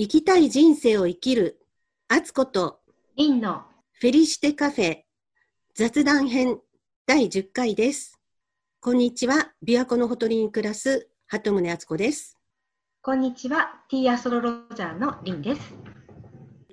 [0.00, 1.60] 生きたい人生を生きる、
[2.08, 2.80] あつこと、
[3.16, 5.00] リンのフェリシテカフェ、
[5.74, 6.58] 雑談編
[7.06, 8.18] 第10回です。
[8.80, 12.38] こんにちは、琵琶湖のほとりに暮らす、鳩宗敦子です。
[13.02, 15.74] こんにちは、ティーアストロロジャーのリンです。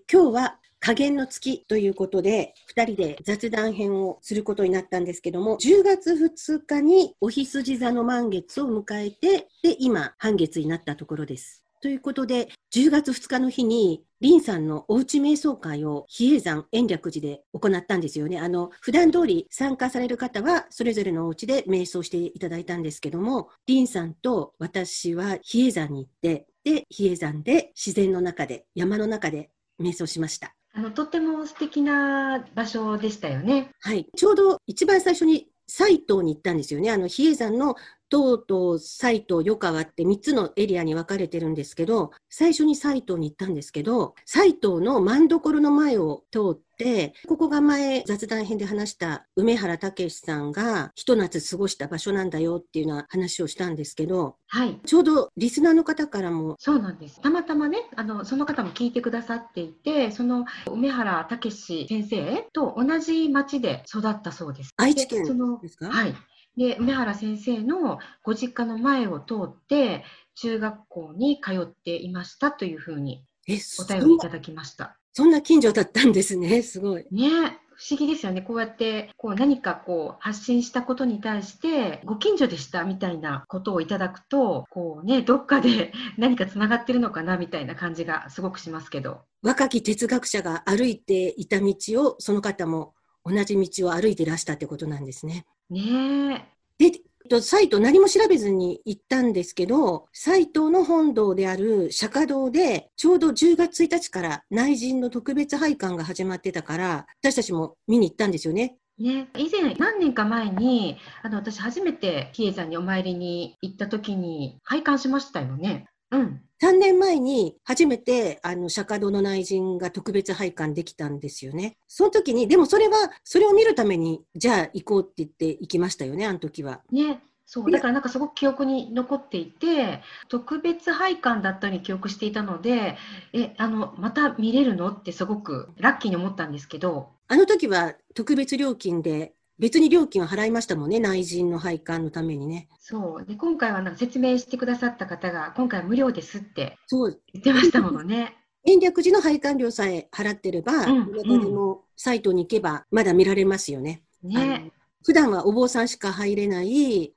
[0.10, 11.67] 今日は加減の月ということで、2人で雑談編をすることになったんですけども、10月2日にお羊座の満月を迎えて、で、今、半月になったところです。
[11.82, 18.40] ということで、10月2日の日に、リンさんのおうち瞑想会を比叡山延暦寺で行ったんですよね。
[18.40, 30.56] あの、普段通り参加される方は、それぞれのお家で瞑想していただいたんですけども、リンさんと私は比叡山に行って、で、比叡山で自然の中で、山の中で瞑想しました。
[30.74, 33.72] あのとっても素敵な場所でしたよね。
[33.82, 34.08] はい。
[34.16, 36.92] ちょうど一番最初に斎藤に行ったんですよね。
[36.92, 37.76] あの、比叡山の
[38.10, 57.20] 東と斎藤、余川って3つのエリアに分かれてるんですけど、最初に斎藤に行ったんですけど、斎藤の真所の前を通って、ここが前雑談編で話した梅原武さんがひと夏過ごした場所なんだよっていうような話をしたんですけど、はい、ちょうどリスナーの方からも、そうなんです。
[57.20, 64.70] たまたまね、あのその方も聞いてくださっていて、その梅原武先生と同じ町で育ったそうです。
[64.78, 65.24] 愛知県
[65.62, 65.90] ですか？
[65.90, 66.16] はい。
[66.58, 70.04] で梅原先生のご実家の前を通って
[70.36, 74.98] 中学校に通っていましたというふうにえ、おそ便りいただきました。
[75.14, 76.62] そんな近所だったんですね。
[76.62, 77.06] すごい。
[77.12, 78.42] ね不思議ですよね。
[78.42, 89.22] こうやってこう何かこう発信したことに対してご近所でしたみたいなことをいただくと、こうねどっかで 何かつながってるのかなみたいな感じがすごくしますけど。
[89.44, 95.46] 若き哲学者が歩いていた道を、その方も同じ道を歩いてらしたってことなんですね。
[95.70, 96.92] ねで、
[97.28, 108.78] とサイト何も調べずに行ったんですけど、サイトの本堂である釈迦堂で、ちょうど10月1日から内陣の特別拝観が始まってたから、私たちも見に行ったんですよね。
[108.98, 115.86] ね以前何年か前にあの私初めて比叡山にお参りに行った時に拝観しましたよね。
[116.12, 116.42] うん。
[116.60, 121.78] 3年前に初めてあの釈迦堂の内陣が特別拝観できたんですよね。
[121.88, 126.82] その時に、でもそれは、それを見るために、じゃあ行こうって言って行きましたよね、あの時は。
[126.92, 132.98] ねそうだからなんかすごく記憶に残っていて特別拝観だったように記憶していたので
[133.32, 134.90] えあのまた見れるの？
[134.92, 142.68] ってすごくラッキーに思ったんですけどあの時は特別料金で、別に料金を払いましたもんね、内陣の拝観のためにね。
[142.80, 148.36] そうで今回はなんか説明してくださった方が今回は無料ですってそう、言ってましたものね。
[148.66, 154.04] 延暦寺の拝観料さえ払ってれば、うんどなたでもサイトに行けば、まだ見られますよね。
[154.26, 154.72] あねの
[155.04, 157.14] 普段はお坊さんしか入れない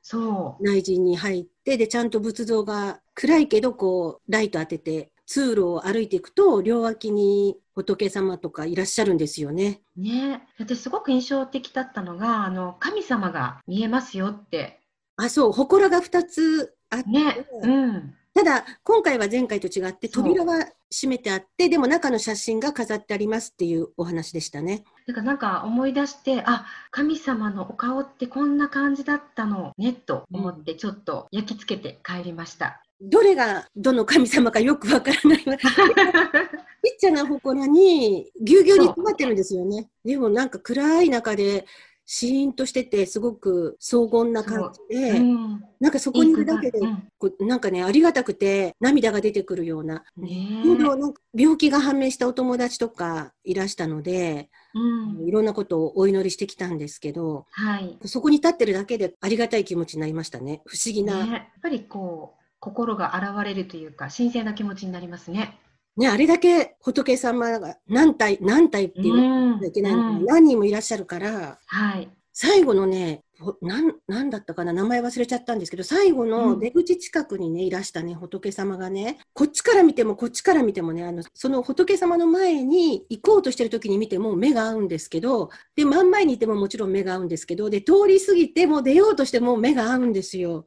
[0.61, 9.81] 内陣に入って、で、ちゃんと仏像が暗いけど、こう、ライト当てて、通路を歩いていくと、両脇に仏様とかいらっしゃるんですよね。
[9.97, 14.81] ね私すごく印象的だったのがあの神様が見えますよって
[15.17, 24.85] あ、そう、祠が2つあって、ねうんただ、今回は前回と違って、扉は閉めてあって、でも中の写真が飾ってありますっていうお話でしたね。
[25.07, 32.83] だからなんか思い出してあ神様のお顔ってこんな感じだったのねと思ってちょっと焼き付けて帰りました。
[33.01, 35.57] どれがどの神様かよくわからないわ。
[36.83, 39.89] ちっちゃな祠にぎゅうぎゅうに詰まってるんですよね。
[40.05, 41.67] でもなんか暗い中で
[42.13, 50.03] シーンとしてて、すごく荘厳な感じで、うん、なんかそこにいるだけでうんこうなんかね、ありがたくて涙が出てくるような。
[50.17, 60.63] ねなんか病気が判明したお友達とかいらしたので、うんいろんなことをお祈りしてきたんですけど、はい、そこに立ってるだけでありがたい気持ちになりましたね。
[60.67, 61.25] 不思議な。
[61.25, 65.59] ね、やっぱりこう心が現れるというか神聖な気持ちになりますね。
[65.97, 90.67] ね、あれだけ仏様が何体、何体って言わなきゃいけないのか何人もいらっしゃるから、はい、最後のね、ほなん、なんだったかな、名前忘れちゃったんですけど、最後の出口近くにね、いらしたね、仏様がね、こっちから見ても、こっちから見てもね、あの、その仏様の前に行こうとしてる時に見ても目が合うんですけど、で、真ん前にいてももちろん目が合うんですけど、で、通り過ぎてもう出ようとしても目が合うんですよ。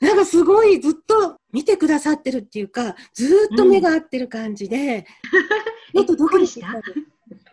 [0.00, 5.06] なんかすごいずっと見てくださってるっていうか、ずーっと目が合ってる感じで、
[5.92, 6.80] もっとドキドキ した。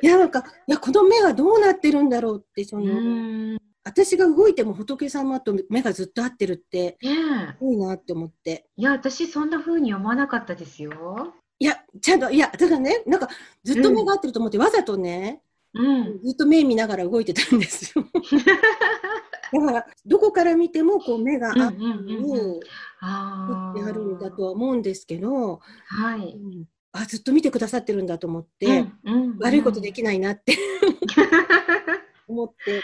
[0.01, 7.15] いや、なんか、いや、この目はどうなってるんだろうって、その、うん私が動いても仏様と目がずっと合ってるって、ねえ
[7.53, 8.67] すごいなって思って。
[8.77, 11.33] いや私そんな風に思わなかったですよ。
[11.59, 13.27] いや、ちゃんと、いや、だからね、なんか、
[13.65, 15.41] ずっと目が合ってると思って、わざとね、
[15.73, 18.05] うん、ずっと目見ながら動いてたんですよ。
[19.51, 21.63] だから、どこから見ても、こう、目が合って
[23.01, 26.33] あってあるんだとは思うんですけど、はい。
[26.33, 28.65] うんあずっと見てくださってるんだと思って、
[29.03, 30.57] うんうん悪いことできないなって
[32.27, 32.81] 思って。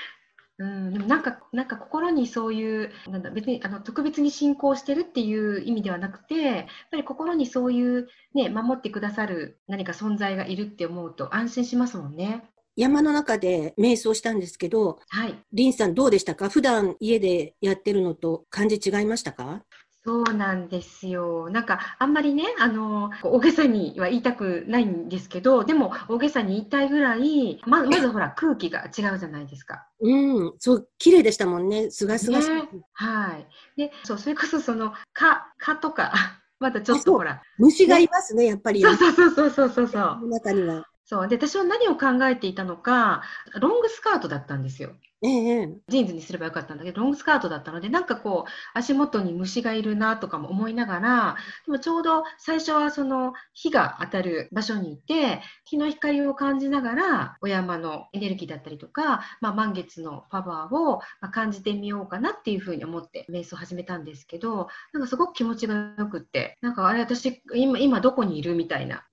[0.58, 12.44] うん、でもなんか、なんか心にそういう、なんだ、別にあの特別に信仰してるっていう意味ではなくて、やっぱり心にそういう、ね、守ってくださる何か存在がいるって思うと安心しますもんね。
[12.78, 15.36] 山の中で瞑想したんですけど、はい。
[15.54, 16.50] リンさんどうでしたか？
[16.50, 19.64] 普段家でやってるのと感じ違いましたか？
[20.06, 21.50] そうなんですよ。
[21.50, 29.88] なんか、あんまりね、あの、大げさには言いたくないんですけど、でも、大げさに言いたいぐらい、ま、まずほら、空気が違うじゃないですか。
[30.00, 31.90] うん、そう、綺麗でしたもんね。
[31.90, 32.50] すがすがしい。
[32.52, 33.48] ねはい。
[33.78, 36.12] で、そう、それこそその、蚊、蚊とか、
[36.60, 38.84] まだちょっとほら、虫がいますね、やっぱり。
[38.84, 40.02] そうそうそうそうそうそうそう。
[40.02, 40.86] の中には。
[41.06, 41.28] そう。
[41.28, 43.24] で、私は何を考えていたのか、
[43.60, 44.92] ロングスカートだったんですよ。
[45.22, 69.06] ええジーンズにすればよかったんだけど、ロングスカートだったので、なんかこう、足元に虫がいるなとかも思いながら、でもちょうど最初はその火が当たる場所にいて、日の光を感じながら、お山のエネルギーだったりとか、まあ、満月のパワーをまあ感じてみようかなっていうふうに思って瞑想を始めたんですけど、なんかすごく気持ちがよくって、なんかあれ私、今、今どこにいるみたいな。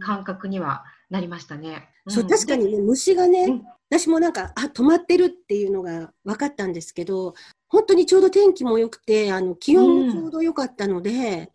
[0.00, 1.88] 感覚にはなりましたね。
[2.08, 7.34] そう、ん確かにね、虫がね、うん私もなんか、あ、止まってるっていうのが分かったんですけど、
[7.68, 11.50] 本当にちょうど天気も良くて、あの、気温もちょうど良かったので、ね。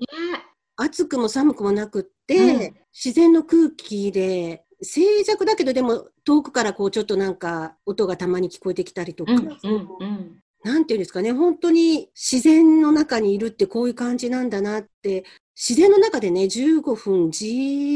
[0.75, 2.75] 暑くも寒くもなくって、うん。
[2.93, 15.23] 自然の空気で、静寂だけど、でも遠くからこうちょっとなんか音がたまに聞こえてきたりとか、うんうんうんなんていうんですかね、本当に自然の中にいるってこういう感じなんだなって、
[15.55, 17.45] 自然の中でね、15分じ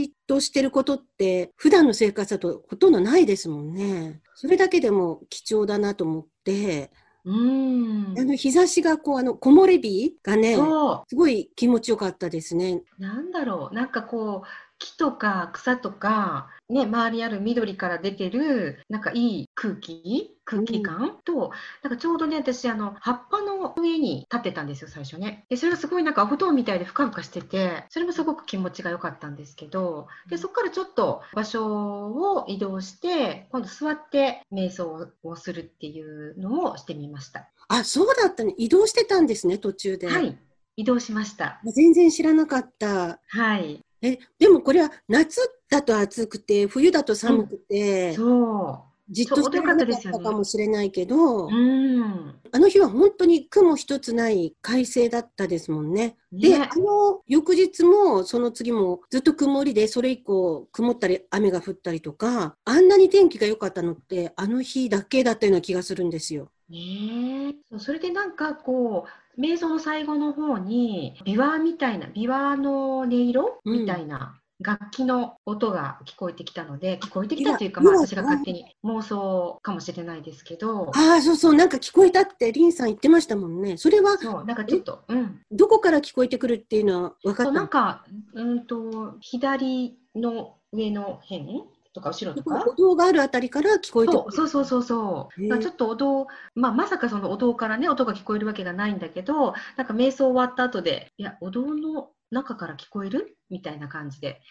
[0.06, 4.22] ーっとしてることって、普段の生活だとほとんどないですもんね。
[4.36, 6.92] それだけでも貴重だなと思って、
[7.26, 12.84] うんあの日差しがこう、あの木漏れ日がね、そすごい気持ちよかったですね。
[13.00, 14.48] う、なんだろう、なんかこう、
[14.80, 21.52] 木とか草とか、ね、周りにある緑から出てる、なんかいい空気、空気感と、
[21.84, 25.46] なんかちょうどね、私、あの、葉っぱの上に立ってたんですよ、最初ね。
[25.50, 37.50] で、それがすごいなんかお布団みたいでふかふかしてて、それもすごく気持ちが良かったんですけど、で、そこからちょっと場所を移動して、今度座って瞑想をするっていうのをしてみました。
[37.68, 38.54] あ、そうだったね。
[38.58, 40.08] 移動してたんですね、途中で。
[40.08, 40.38] はい、
[40.78, 41.60] 移動しました。
[41.66, 43.20] 全然知らなかった。
[43.28, 43.84] はい。
[44.02, 51.50] え、でもこれは夏だと暑くて、冬だと寒くて、そじっとしてなかったかもしれないけど、う。
[51.50, 52.36] うん。
[52.52, 56.16] あの日は本当に雲一つない快晴だったですもんね。
[56.32, 66.52] で、ねあの翌日もその次もずっと曇りで、それ以降曇ったり雨が降ったりとか、あんなに天気が良かったのってあの日だけだったような気がするんですよ。
[66.70, 69.10] ねそれでなんかこう
[69.40, 73.80] 瞑想の最後の方に琵琶みたいな琵琶の音色うん。
[73.82, 83.78] みたいな楽器の音が聞こえてきたので、聞こえてきたというか、まあ、私が勝手に妄想かもしれないですけど、ああ、そうそう、なんか聞こえたってリンさん言ってましたもんね。
[83.78, 88.04] それはそうなんかちょっと、うん、どこから聞こえてくるっていうのは分かったなんか、
[88.34, 91.64] うんと左の上の辺？
[91.94, 92.60] とか後ろとか？
[92.60, 94.32] 歩道があるあたりから聞こえてくる。
[94.32, 95.42] そうそうそうそうそう。
[95.42, 103.36] へえまあ、ちょっとお堂、まあ、まさかそのお堂からね、音が聞こえるわけがないんだけど、なんか瞑想終わった後で、いや、お堂の中から聞こえる？
[103.50, 104.42] みたいな感じで。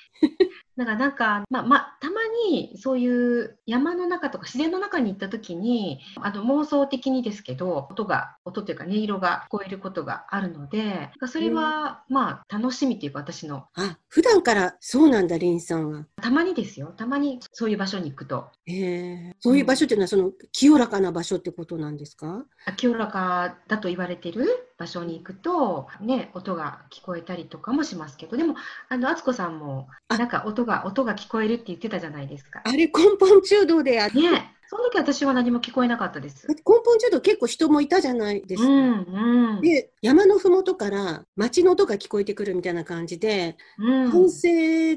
[0.78, 16.06] だからなんか、まあ、まあ、たまにそういう山の中とか自然の中に行った時に、あの妄想的にですけど、音が、音というか音色が聞こえることがあるので、それはまあ楽しみというか私の、あ、普段からそうなんだ、リンさんは。
[16.22, 18.48] たまにですよ、たまにそういう場所に行くと。
[18.66, 19.36] へえ。
[19.40, 22.44] そういう場所っていうのは、その清らかな場所ってことなんですか？
[22.76, 24.46] 清らかだと言われている
[24.78, 28.54] 場所に行くと、ね、音が聞こえたりとかもしますけど、でも、
[28.88, 30.16] あの、敦子さんも、あ。
[30.16, 32.62] なんか音が、音が聞こえるって言ってたじゃないですか。
[32.64, 36.46] あれ、根本中道であね、その時私は何も聞こえなかったです。
[36.46, 38.68] 根本中道結構人もいたじゃないですか。
[38.68, 39.60] うん、うん。
[39.62, 44.48] で、山のふもとから街の音が聞こえてくるみたいな感じで、うん反省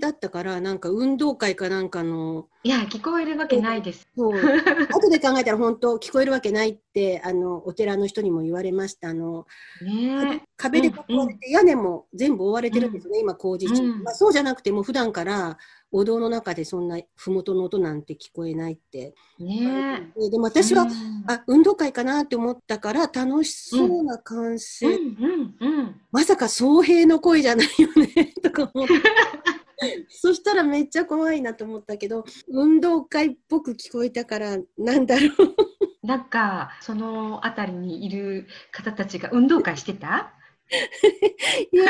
[0.01, 4.05] だったから、なんか運動会かなんかの、いや、聞こえるわけないです。
[4.15, 4.33] そう
[4.91, 9.07] 後で考えたら本当聞こえるわけないって、あの、お寺の人にも言われました。
[9.09, 9.47] あの、
[9.81, 15.57] ね壁で囲われて、屋根も全部覆われてるんですよね、今工事中、うんまあ、そうじゃなくてもう普段から
[15.91, 20.89] お堂の中でそんな麓の音なんて聞こえないって、ねででも私は、うん。
[21.27, 26.01] あ運動会かなって思ったから楽しそうな歓声、うん、うん、うん。
[26.11, 28.93] まさか総平の声じゃないよねとか思って。
[30.09, 36.07] そしたらめっちゃ怖いなと思ったけど運動会っぽく聞こえたからなんだろう。
[36.07, 40.33] なんか、そのあたりにいる方たちが運動会してた？
[41.71, 41.85] いや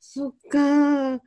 [0.00, 1.20] そっか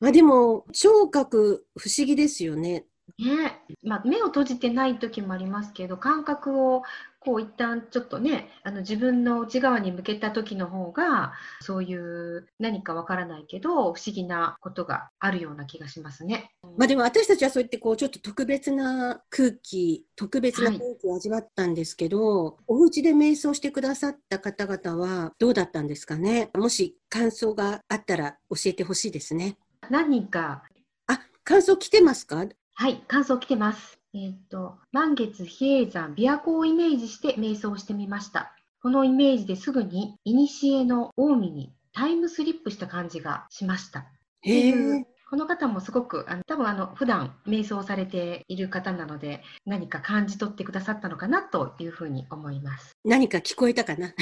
[0.00, 2.86] まあでも、聴覚不思議ですよね。
[3.18, 6.82] ねまあ、目を閉じてない時もありますけど感覚を
[7.18, 16.52] こう一旦ちょっとねあの自分の内側に向けた時の方がそういう何かわからないけど不思議なことがあるような気がしますね。
[16.78, 26.48] まあでも私たちはそうやってこうちょっと特別な空気特別な空気を味わったんですけど、はい、お家で瞑想してくださった方々はどうだったんですかね？
[26.54, 29.58] もし感想があったら教えてほしいですね。
[29.90, 30.62] 何人か？
[31.08, 32.46] あ感想来てますか？
[32.74, 33.98] はい、感想来てます。
[34.14, 38.52] えっ、と、満月比叡山、琵琶湖をイメージして瞑想してみました。
[38.82, 40.36] このイメージですぐに、古
[40.84, 44.06] の近江にタイムスリップした感じがしました。
[44.42, 45.04] へえ。
[45.28, 52.96] この方もすごくあの多分あの普段瞑想されている方なので何か感じ取ってくださったのかなというふうに思います。
[53.04, 54.12] 何か聞こえたかな？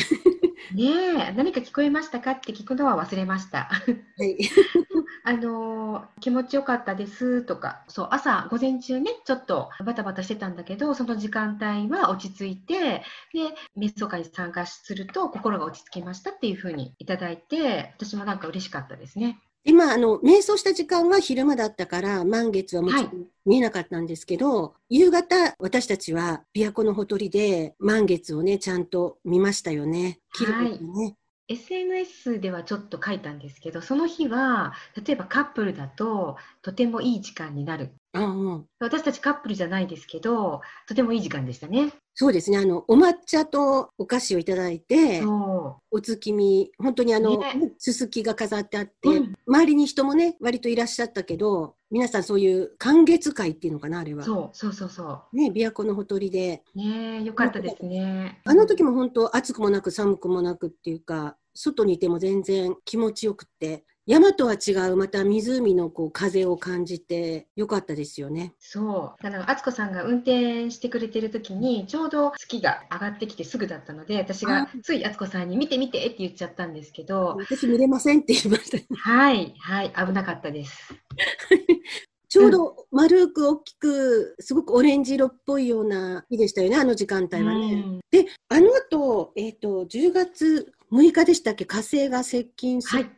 [0.70, 0.84] ね
[1.30, 3.70] え、何か聞こえましたかって聞くのは忘れました。
[4.18, 4.36] はい。
[5.24, 19.40] あの気持ちよかったですとか、そう朝午前中ねちょっとバタバタしてたんだけど、その時間帯は落ち着いて、で瞑想会に参加すると心が落ち着きましたっていうふうにいただいて、私もなんか嬉しかったですね。
[19.68, 30.20] 今、あの、瞑想した時間は昼間だったから、満月はもちろん見えなかったんですけど、はい、夕方、私たちは琵琶湖のほとりで満月をね、ちゃんと見ましたよね。
[30.32, 30.80] 綺麗ね。
[30.80, 31.16] はい
[31.50, 37.90] SNS ではちょっと書いたんですけど、その日は、例えばカップルだと、とてもいい時間になる。
[38.20, 41.92] うんうん、私たちカップルじゃないですけど、とてもいい時間でしたね。
[42.14, 42.58] そうですね。
[42.58, 54.24] あの、お抹茶とお菓子をいただいて、お月見、本当にあの、ね、すすきが飾ってあって、うん、周りに人もね、割といらっしゃったけど、皆さんそういう寒月会っていうのかな、あれは。
[54.24, 55.36] そう、そうそうそう。
[55.36, 56.64] ね、琵琶湖のほとりで。
[56.74, 58.40] ねよかったですね。
[58.44, 68.54] あの時も本当、暑くもなく寒くもなくっていうか、外にいても全然気持ちよくて、山とは違う、また湖のこう風を感じてよかったですよね。
[68.58, 69.26] そう。
[69.26, 77.36] あの、敦子さんが運転してくれてる時に、ちょうど月が上がってきてすぐだったので、私がつい敦子さんに見て見てって言っちゃったんですけど。
[77.38, 80.94] 私見れませんって言いました、ね、はい、はい、危なかったです。
[82.30, 87.74] ちょうど丸く大きく、すごくオレンジ色っぽいような日でしたよね、あの時間帯はね。
[87.74, 93.10] うん、で、あの後、えっ、ー、と、10月6日でしたっけ、火星が接近して、はい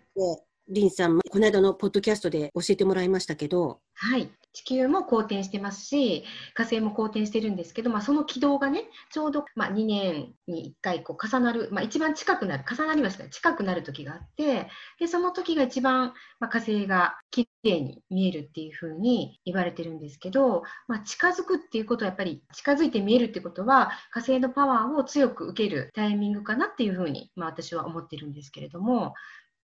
[0.73, 3.81] リンさん、この間のポッドキャストで教えてもらいましたけど。
[3.95, 4.31] はい。
[4.53, 6.25] 地球も公転してますし、
[6.55, 14.69] 火星も公転してるんですけど、まあ、その軌道がね、ちょうど、まあ、2年に1回こう重なる、まあ、一番近くなる、重なりました近くなる時があって、
[15.01, 29.15] で、その時が一番、まあ、火星がきれいに見えるっていうふうに言われてるんですけど、まあ、近づくっていうことはやっぱり近づいて見えるってことは、火星のパワーを強く受けるタイミングかなっていうふうに、まあ、私は思ってるんですけれども、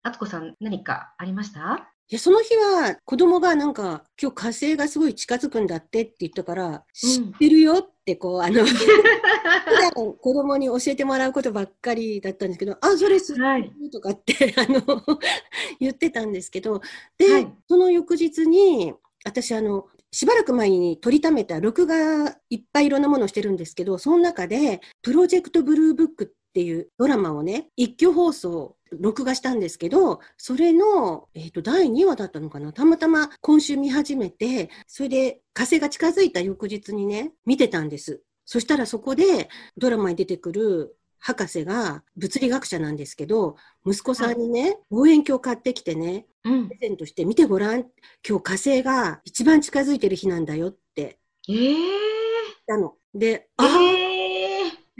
[0.02, 1.90] あつこさん、何かありました？
[2.08, 14.80] いや、その日は子供がなんか、今日火星がすごい近づくんだってって言ったから、知ってるよってこう、あの、 普段子供に教えてもらうことばっかりだったんですけど、あ、それすごいとかって、あの、
[15.78, 16.80] 言ってたんですけど、
[17.18, 38.22] で、はい、その翌日に、私、あの、しばらく前に撮りためた録画いっぱいいろんなものをしてるんですけど、その中で、プロジェクトブルーブックっていうドラマをね、一挙放送録画したんですけど、それの、えっ、ー、と、第2話だったのかなたまたま今週見始めて、それで火星が近づいた翌日にね、見てたんです。
[38.44, 47.86] そしたらそこでドラマに出てくる博士が物理学者なんですけど、息子さんにね、望遠鏡買ってきてね、プレゼントして見てごらん。
[48.28, 51.18] 今日火星が一番近づいてる日なんだよって。
[51.48, 51.76] えー、
[52.66, 52.94] たの。
[53.14, 53.99] で、あ、えー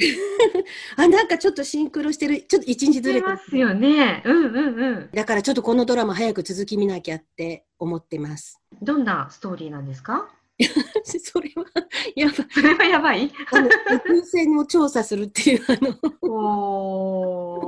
[0.97, 2.43] あ、なんかちょっとシンクロしてる。
[2.43, 4.23] ちょっと一日ずれてますよね。
[4.25, 5.11] うんうんうん。
[5.13, 8.61] だからちょっとこのドラマ早く続き見なきゃって思ってます。
[8.81, 10.29] どんなストーリーなんですか？
[11.05, 11.65] それは
[12.17, 12.47] やばい。
[12.53, 13.71] それはやばいあの、宇
[14.23, 15.95] 宙船を調査するっていう、あの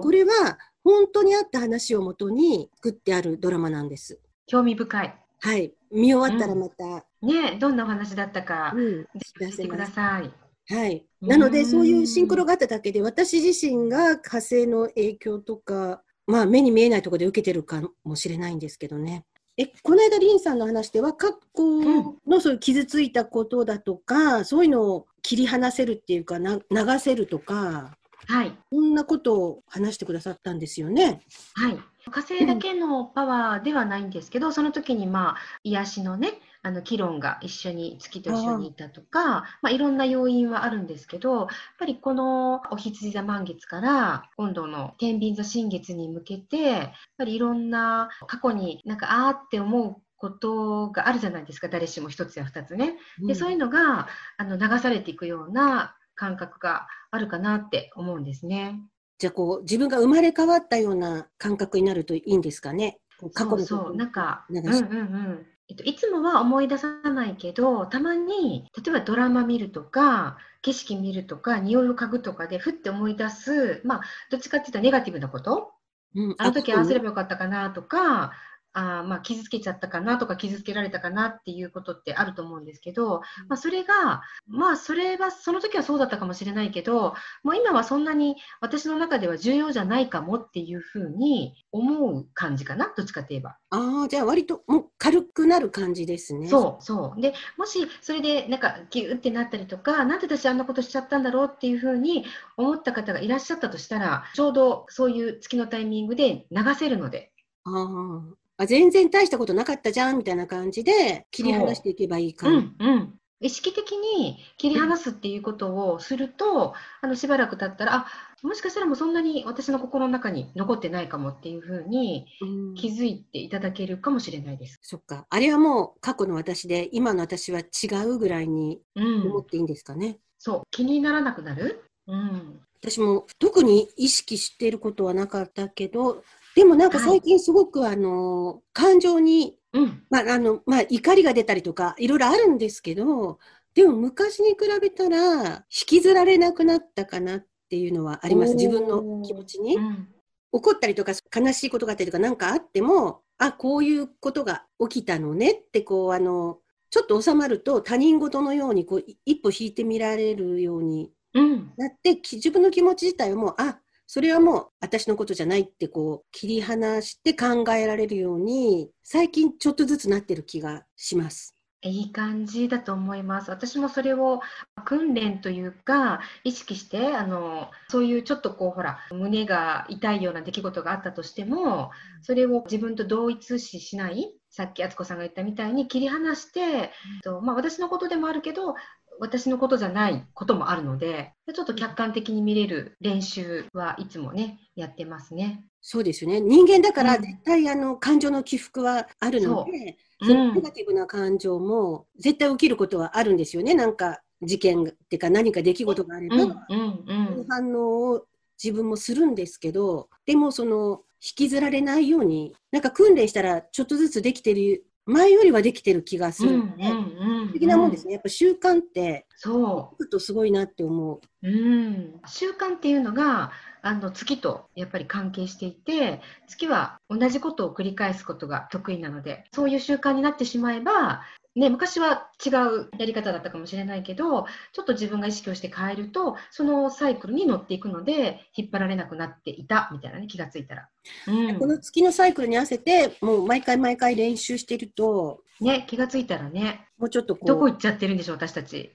[0.01, 4.21] これは本当にあった話をもとに作ってあるドラマなんです。
[4.47, 5.15] 興味深い。
[5.41, 5.73] はい。
[5.91, 6.85] 見終わったらまた。
[7.23, 9.05] うん、ねどんなお話だったか、うん、
[9.41, 10.31] 教えてください。
[10.69, 11.07] はい。
[11.21, 19.25] なので、そういうシンクロがあっただけで、私自身が火星の影響とか、まあ、目に見えないところで受けてるかもしれないんですけどね。
[19.59, 27.97] え、この間、リンさんの話では、過去のそういう傷ついたことだとか、うん、そういうのを切り離せるっていうかな、流せるとか、
[28.29, 28.57] はい。
[28.73, 31.23] そんなことを話してくださったんですよね。
[31.55, 31.79] はい。
[32.11, 52.95] 火星だけのパワーではないんですけど、その時にまあ、癒しのね、あの議論が一緒に月と一緒にいたとか、まあ、いろんな要因はあるんですけどやっぱりこのお羊座満月から今度の天秤座新月に向けてやっぱりいろんな過去になんかあーって思うことがあるじゃないですか、誰しも一つや二つね。
[53.19, 58.81] で、うんそういうのがあの流されていくような感覚があるかなって思うんですね。
[59.19, 63.01] じゃあこう自分が生まれ変わったような感覚になるといいんですかね。
[63.35, 65.47] 過去のそうなんか、うんうんうん。
[65.73, 74.01] えっと、いつもは思い出さないけど、たまに、例えばドラマ見るとか、景色見るとか、匂いを嗅ぐとかで、ふって思い出す、まあ、
[74.31, 75.73] どっちかっていうとネガティブなこと、
[76.15, 78.33] うんあの時ああすればばよかったかなとか、
[78.75, 93.57] あーまあ、傷つけちゃったかなとか、傷つけられたかなっていうことってあると思うんですけど、まあ、それが、まあ、それは、その時はそうだったかもしれないけど、もう今はそんなに私の中では重要じゃないかもっていうふうに思う感じかな、どっちかって言えば。
[93.71, 96.49] ああじゃあ割ともう軽くなる感じですね。
[96.49, 97.21] そうそう。
[97.21, 102.25] で、もしそれでなんかギューってなったりとか、なんで私あんなことしちゃったんだろうっていうふうに
[102.57, 107.33] 思った方がいらっしゃったとしたら、ちょうどそういう月のタイミングで流せるので、
[107.65, 112.59] あーあ全然大したことなかったじゃんみたいな感じで切り離していけばいいかうも。
[112.59, 113.19] んうん。
[113.41, 118.07] 意識的に切り離すっていうことをすると、あのしばらく経ったら、あ
[118.43, 124.79] もしかしたらもうそんなに私の心の中に残ってないかもっていうふうにうん気づいていただけるかもしれないです。
[124.83, 125.27] そっか。
[125.29, 127.65] あれはもう過去の私で今の私は違
[128.07, 129.23] うぐらいにうん。
[129.27, 130.19] 思っていいんですかね。
[130.39, 130.63] そう。
[130.71, 131.83] 気にならなくなる？
[132.07, 132.61] うん。
[132.81, 136.23] 私も特に意識していることはなかったけど、
[136.55, 140.05] でもなんか最近すごくあの、感情に、うん。
[140.11, 143.39] まああの、まあ怒りが出たりとかいろいろあるんですけど、
[143.75, 148.55] でも昔に比べたら引きずられなくなったかなっていうのはあります。
[148.55, 149.81] 自分の気持ちにう。
[149.81, 150.09] ん。
[150.55, 156.59] 怒ったりとか悲しいことがあったりとか何かあっても、あ、こういうことが起きたのねってこうあの、
[156.91, 161.73] ちょっと収まると他人事のようにこうい一歩引いてみられるようにうん。
[161.79, 163.81] なって、き自分の気持ち自体をもう、あ、
[164.15, 171.57] それはもう私のことじゃないってこう切り離して考えられるように、最近ちょっとずつなってる気がします。
[171.81, 173.51] いい感じだと思います。
[173.51, 174.43] 私もそれを
[174.85, 186.93] 訓練というか、意識して、あの、そういうちょっとこう、ほら、胸が痛いような出来事があったとしても、それを自分と同一視しない、さっき敦子さんが言ったみたいに切り離して、
[187.25, 188.75] とまあ、私のことでもあるけど、
[189.19, 195.65] 私のことじゃないこともあるので、ちょっと客観的に見れる練習はいつもね、やってますね。
[195.81, 196.41] そうですよね。
[196.41, 203.75] 人間だからうん絶対あの感情の起伏はあるので、そのネガティブな感情も絶対起きることはあるんですよね。
[203.75, 207.47] なんか事件っていうか何か出来事があれば、うん、うん、そういううん。
[207.49, 208.27] 反応を
[208.63, 217.05] 自分もするんですけど、でもその引きずられないように、なんか訓練したらちょっとずつできてる、前よりはできてる気がすうん、るので、うん、うん。
[217.07, 218.15] 不思議なもんですね。
[218.15, 220.03] やっぱ習慣って、そう。
[220.13, 221.21] とすごいなって思う。
[221.43, 231.23] うん、習慣っていうのがあの月とやっぱり関係していて月は同じことを繰り返すことが得意なのでそういう習慣になってしまえば、
[231.55, 240.89] ね、昔は違うやり方だったかもしれないけどちょっと自分が意識をして変えるとそのサイクルに乗っていくので引っ張られなくなっていたみたいなね気がついたら。
[241.29, 248.93] うんこの月のサイクルに合わせて、もう毎回毎回練習してると、ね、気がついたらねもうちょっとこう、どこ行っちゃってるんでしょう私たち。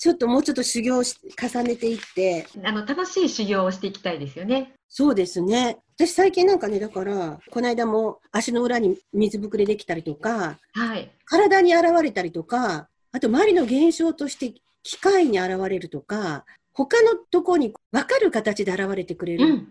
[0.00, 4.72] ちょっともうちょっと修行し重ねていって、あの楽しい修行をしていきたいですよね。
[4.88, 5.76] そうですね。
[5.94, 11.10] 私最近なんかね、だから、この間も足の裏に水ぶくれできたりとか、はい。
[11.26, 19.66] 体に現れたりとか、あと周りの現象として機械に現れるとか、他のとこに分かる形で現れてくれる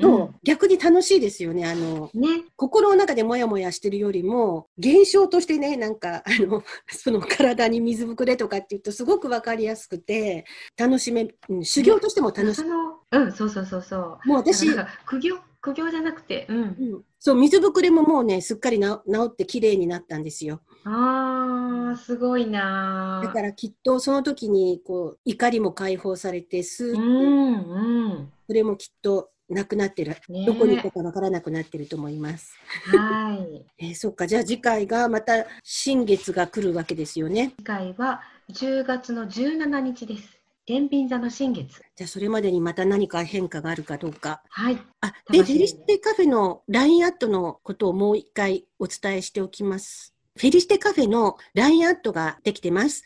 [0.00, 0.34] と、ん。
[0.42, 1.66] 逆に楽しいですよね。
[1.66, 2.44] あの、ね。
[2.56, 12.62] 心の中でモヤモヤしてるよりも、現象としてね、なんか、あの、 その体に水ぶくれとかって言うとすごく分かりやすくて、楽しめ、うん修行としても楽しい。
[12.62, 14.28] そのうん、そうそうそうそう。
[14.28, 14.68] もう私、
[15.06, 15.38] 苦行
[15.74, 16.56] 苦行じゃなくて、うん。
[16.56, 16.62] う
[16.98, 20.60] ん、そう、水ぶくれももうね、すっかりな治って綺麗になったんですよ。
[20.84, 28.32] ああ、すごいなだからきっとその時に、こう、怒りも解放されて、スーうんうん。
[28.46, 30.16] それもきっとなくなってる。
[30.28, 32.54] ねどこに行こうかわからなくなってると思います。
[32.86, 33.64] はい。
[33.78, 37.52] えーそっか、じゃあ次回がまた新月が来るわけですよね。
[37.58, 40.37] 次回は10月の17日です。
[40.68, 41.80] 天秤座の新月。
[41.96, 44.42] じゃあそれまでにまた何か変化があるかどうか。
[44.50, 44.78] はい。
[45.00, 50.14] あ、で、フェリシテカフェの LINE アットのことをもう一回お伝えしておきます。
[50.36, 53.02] フェリシテカフェの LINE アットができてます。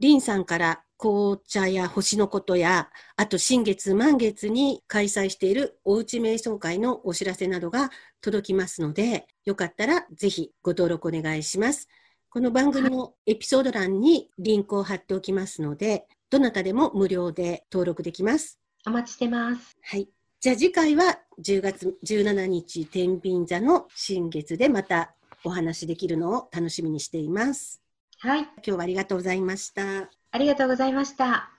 [0.00, 11.88] リンさんから紅茶や星のことや、あと新月満月に開催しているおうち瞑想会のお知らせなどが届きますので、よかったらぜひご登録お願いします。
[12.28, 18.58] この番組のエピソード欄にリンクを貼っておきますので、どなたでも無料で登録できます。
[18.84, 19.76] お待ちしてます。
[19.80, 20.08] はい。
[20.40, 27.80] じゃあ次回は10月17日天秤座の新月でまたお話できるのを楽しみにしています。
[28.18, 28.40] はい。
[28.40, 30.10] 今日はありがとうございました。
[30.32, 31.53] ありがとうございました。